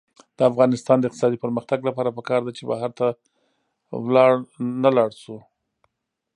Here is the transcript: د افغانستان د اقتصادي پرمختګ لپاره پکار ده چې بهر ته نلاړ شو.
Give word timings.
د 0.37 0.39
افغانستان 0.51 0.97
د 0.99 1.03
اقتصادي 1.07 1.37
پرمختګ 1.45 1.79
لپاره 1.89 2.15
پکار 2.17 2.41
ده 2.45 2.51
چې 2.57 2.63
بهر 2.71 2.91
ته 2.99 3.07
نلاړ 4.83 5.09
شو. 5.21 5.37